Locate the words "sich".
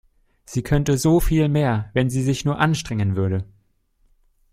2.23-2.43